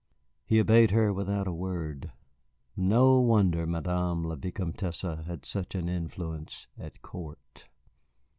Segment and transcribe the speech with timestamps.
[0.47, 2.11] He obeyed her without a word.
[2.75, 7.65] No wonder Madame la Vicomtesse had had an influence at court.